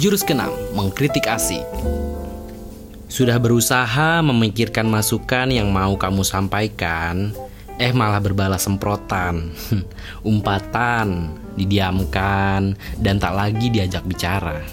Jurus 0.00 0.24
keenam, 0.24 0.48
mengkritik 0.72 1.28
asik. 1.28 1.60
Sudah 3.12 3.36
berusaha 3.36 4.24
memikirkan 4.24 4.88
masukan 4.88 5.52
yang 5.52 5.68
mau 5.68 5.92
kamu 6.00 6.24
sampaikan, 6.24 7.36
eh 7.76 7.92
malah 7.92 8.16
berbalas 8.16 8.64
semprotan, 8.64 9.52
umpatan, 10.24 11.36
didiamkan, 11.52 12.80
dan 12.96 13.20
tak 13.20 13.36
lagi 13.36 13.68
diajak 13.68 14.00
bicara. 14.08 14.64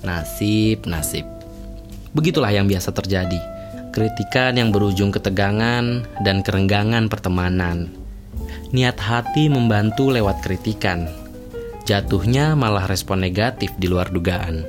Nasib, 0.00 0.88
nasib. 0.88 1.28
Begitulah 2.16 2.48
yang 2.48 2.64
biasa 2.64 2.96
terjadi. 2.96 3.44
Kritikan 3.92 4.56
yang 4.56 4.72
berujung 4.72 5.12
ketegangan 5.12 6.08
dan 6.24 6.40
kerenggangan 6.40 7.12
pertemanan. 7.12 7.92
Niat 8.72 8.96
hati 9.04 9.52
membantu 9.52 10.08
lewat 10.08 10.40
kritikan. 10.40 11.19
Jatuhnya 11.90 12.54
malah 12.54 12.86
respon 12.86 13.18
negatif 13.18 13.74
di 13.74 13.90
luar 13.90 14.14
dugaan. 14.14 14.62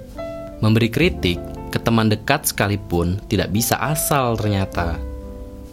Memberi 0.58 0.90
kritik 0.90 1.38
ke 1.70 1.78
teman 1.78 2.10
dekat 2.10 2.50
sekalipun 2.50 3.22
tidak 3.30 3.54
bisa 3.54 3.78
asal 3.78 4.34
ternyata. 4.34 4.98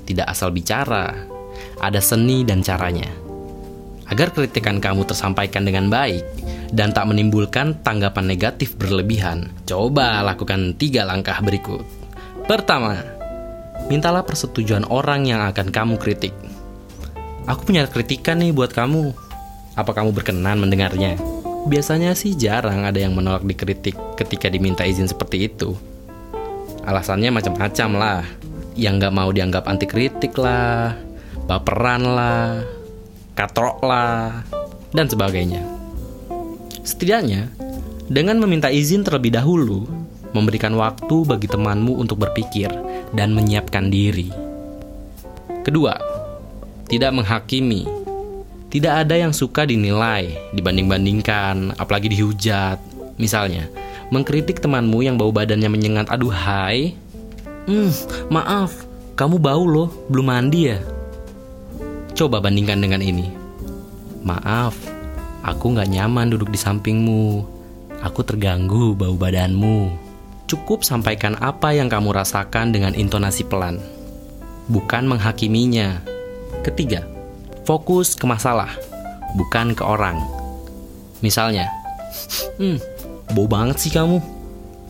Tidak 0.04 0.28
asal 0.28 0.52
bicara. 0.52 1.08
Ada 1.80 2.04
seni 2.04 2.44
dan 2.44 2.60
caranya. 2.60 3.08
Agar 4.12 4.36
kritikan 4.36 4.76
kamu 4.76 5.08
tersampaikan 5.08 5.64
dengan 5.64 5.88
baik 5.88 6.20
dan 6.76 6.92
tak 6.92 7.08
menimbulkan 7.08 7.80
tanggapan 7.80 8.28
negatif 8.28 8.76
berlebihan, 8.76 9.48
coba 9.64 10.20
lakukan 10.20 10.76
tiga 10.76 11.08
langkah 11.08 11.40
berikut. 11.40 11.80
Pertama, 12.44 13.00
mintalah 13.88 14.20
persetujuan 14.20 14.84
orang 14.92 15.24
yang 15.24 15.40
akan 15.48 15.72
kamu 15.72 15.96
kritik. 15.96 16.36
Aku 17.48 17.64
punya 17.64 17.88
kritikan 17.88 18.36
nih 18.36 18.52
buat 18.52 18.76
kamu. 18.76 19.16
Apa 19.80 19.96
kamu 19.96 20.12
berkenan 20.12 20.60
mendengarnya? 20.60 21.37
Biasanya 21.68 22.16
sih 22.16 22.32
jarang 22.32 22.88
ada 22.88 22.96
yang 22.96 23.12
menolak 23.12 23.44
dikritik 23.44 23.92
ketika 24.16 24.48
diminta 24.48 24.88
izin 24.88 25.04
seperti 25.04 25.52
itu. 25.52 25.76
Alasannya 26.88 27.28
macam-macam 27.28 27.88
lah. 27.92 28.22
Yang 28.72 28.94
nggak 29.04 29.12
mau 29.12 29.28
dianggap 29.28 29.68
anti 29.68 29.84
kritik 29.84 30.32
lah, 30.40 30.96
baperan 31.44 32.08
lah, 32.08 32.64
katrok 33.36 33.84
lah, 33.84 34.46
dan 34.96 35.12
sebagainya. 35.12 35.60
Setidaknya, 36.86 37.52
dengan 38.08 38.40
meminta 38.40 38.72
izin 38.72 39.04
terlebih 39.04 39.36
dahulu, 39.36 39.84
memberikan 40.32 40.72
waktu 40.78 41.26
bagi 41.28 41.50
temanmu 41.50 42.00
untuk 42.00 42.24
berpikir 42.24 42.72
dan 43.12 43.36
menyiapkan 43.36 43.92
diri. 43.92 44.32
Kedua, 45.66 46.00
tidak 46.88 47.12
menghakimi. 47.12 47.97
Tidak 48.68 48.92
ada 48.92 49.16
yang 49.16 49.32
suka 49.32 49.64
dinilai, 49.64 50.52
dibanding-bandingkan, 50.52 51.72
apalagi 51.80 52.12
dihujat. 52.12 52.76
Misalnya, 53.16 53.64
mengkritik 54.12 54.60
temanmu 54.60 55.00
yang 55.00 55.16
bau 55.16 55.32
badannya 55.32 55.72
menyengat, 55.72 56.12
aduh 56.12 56.28
hai, 56.28 56.92
hmm, 57.64 57.90
maaf, 58.28 58.84
kamu 59.16 59.40
bau 59.40 59.64
loh, 59.64 59.88
belum 60.12 60.28
mandi 60.28 60.68
ya? 60.68 60.78
Coba 62.12 62.44
bandingkan 62.44 62.76
dengan 62.76 63.00
ini. 63.00 63.32
Maaf, 64.20 64.76
aku 65.40 65.72
nggak 65.72 65.88
nyaman 65.88 66.28
duduk 66.28 66.52
di 66.52 66.60
sampingmu. 66.60 67.48
Aku 68.04 68.20
terganggu 68.20 68.92
bau 68.92 69.16
badanmu. 69.16 69.90
Cukup 70.44 70.84
sampaikan 70.84 71.40
apa 71.40 71.72
yang 71.72 71.88
kamu 71.88 72.12
rasakan 72.12 72.72
dengan 72.72 72.92
intonasi 72.92 73.48
pelan, 73.48 73.80
bukan 74.68 75.08
menghakiminya. 75.08 76.04
Ketiga, 76.64 77.04
fokus 77.68 78.16
ke 78.16 78.24
masalah, 78.24 78.72
bukan 79.36 79.76
ke 79.76 79.84
orang. 79.84 80.16
Misalnya, 81.20 81.68
hmm, 82.56 82.80
bau 83.36 83.44
banget 83.44 83.76
sih 83.76 83.92
kamu. 83.92 84.24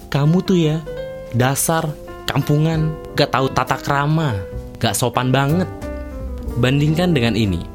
Kamu 0.07 0.39
tuh 0.47 0.63
ya, 0.63 0.79
dasar 1.35 1.91
kampungan, 2.31 2.95
gak 3.19 3.35
tahu 3.35 3.51
tata 3.51 3.75
krama, 3.83 4.39
gak 4.79 4.95
sopan 4.95 5.35
banget. 5.35 5.67
Bandingkan 6.63 7.11
dengan 7.11 7.35
ini. 7.35 7.67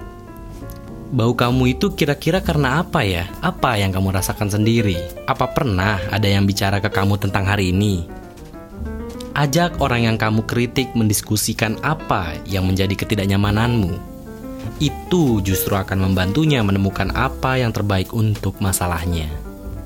Bau 1.12 1.36
kamu 1.36 1.76
itu 1.78 1.92
kira-kira 1.94 2.40
karena 2.40 2.80
apa 2.80 3.04
ya? 3.04 3.28
Apa 3.44 3.76
yang 3.76 3.92
kamu 3.92 4.16
rasakan 4.16 4.50
sendiri? 4.50 4.98
Apa 5.28 5.52
pernah 5.52 6.00
ada 6.10 6.26
yang 6.26 6.48
bicara 6.48 6.80
ke 6.80 6.88
kamu 6.88 7.20
tentang 7.20 7.44
hari 7.44 7.76
ini? 7.76 8.08
Ajak 9.36 9.84
orang 9.84 10.08
yang 10.10 10.18
kamu 10.18 10.48
kritik 10.48 10.96
mendiskusikan 10.96 11.76
apa 11.84 12.34
yang 12.48 12.66
menjadi 12.66 12.96
ketidaknyamananmu. 12.98 14.13
Itu 14.82 15.40
justru 15.44 15.74
akan 15.78 16.10
membantunya 16.10 16.60
menemukan 16.66 17.12
apa 17.16 17.60
yang 17.62 17.72
terbaik 17.72 18.12
untuk 18.12 18.58
masalahnya. 18.60 19.30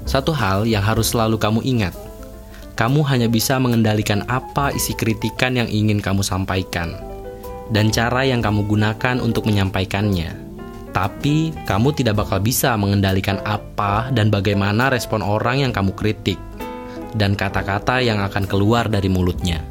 Satu 0.07 0.31
hal 0.31 0.63
yang 0.63 0.81
harus 0.81 1.11
selalu 1.11 1.35
kamu 1.35 1.59
ingat, 1.67 1.93
kamu 2.77 3.03
hanya 3.09 3.27
bisa 3.27 3.57
mengendalikan 3.57 4.23
apa 4.29 4.71
isi 4.71 4.93
kritikan 4.93 5.57
yang 5.57 5.67
ingin 5.67 5.99
kamu 5.99 6.21
sampaikan 6.23 6.95
dan 7.73 7.91
cara 7.91 8.23
yang 8.23 8.39
kamu 8.39 8.63
gunakan 8.63 9.19
untuk 9.19 9.49
menyampaikannya. 9.49 10.47
Tapi 10.95 11.53
kamu 11.67 11.93
tidak 11.93 12.25
bakal 12.25 12.41
bisa 12.41 12.73
mengendalikan 12.73 13.37
apa 13.45 14.09
dan 14.09 14.33
bagaimana 14.33 14.89
respon 14.89 15.21
orang 15.21 15.61
yang 15.67 15.71
kamu 15.75 15.93
kritik 15.93 16.39
dan 17.13 17.37
kata-kata 17.37 18.01
yang 18.01 18.17
akan 18.23 18.49
keluar 18.49 18.89
dari 18.89 19.05
mulutnya. 19.05 19.61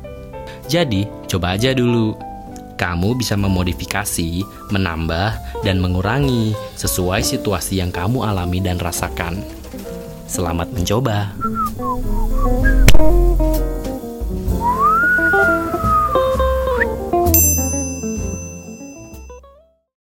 Jadi, 0.67 1.07
coba 1.31 1.55
aja 1.59 1.75
dulu. 1.75 2.15
Kamu 2.77 3.17
bisa 3.17 3.41
memodifikasi, 3.41 4.45
menambah, 4.69 5.65
dan 5.65 5.81
mengurangi 5.81 6.53
sesuai 6.77 7.25
situasi 7.25 7.81
yang 7.81 7.89
kamu 7.89 8.21
alami 8.21 8.61
dan 8.61 8.77
rasakan. 8.77 9.41
Selamat 10.29 10.69
mencoba. 10.77 11.33